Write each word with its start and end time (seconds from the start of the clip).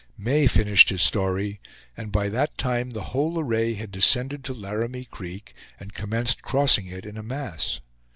May 0.17 0.47
finished 0.47 0.89
his 0.89 1.03
story; 1.03 1.61
and 1.95 2.11
by 2.11 2.27
that 2.29 2.57
time 2.57 2.89
the 2.89 3.03
whole 3.13 3.37
array 3.39 3.75
had 3.75 3.91
descended 3.91 4.43
to 4.45 4.53
Laramie 4.55 5.05
Creek, 5.05 5.53
and 5.79 5.93
commenced 5.93 6.41
crossing 6.41 6.87
it 6.87 7.05
in 7.05 7.17
a 7.17 7.21
mass. 7.23 7.81